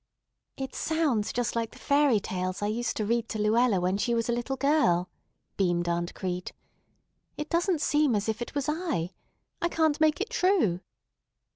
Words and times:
"It 0.57 0.73
sounds 0.73 1.31
just 1.31 1.55
like 1.55 1.69
the 1.69 1.77
fairy 1.77 2.19
tales 2.19 2.63
I 2.63 2.65
used 2.65 2.97
to 2.97 3.05
read 3.05 3.29
to 3.29 3.37
Luella 3.39 3.79
when 3.79 3.99
she 3.99 4.15
was 4.15 4.27
a 4.29 4.33
little 4.33 4.55
girl," 4.55 5.11
beamed 5.57 5.87
Aunt 5.87 6.15
Crete. 6.15 6.53
"It 7.37 7.51
doesn't 7.51 7.81
seem 7.81 8.15
as 8.15 8.27
if 8.27 8.41
it 8.41 8.55
was 8.55 8.67
I. 8.67 9.11
I 9.61 9.69
can't 9.69 10.01
make 10.01 10.19
it 10.19 10.31
true." 10.31 10.79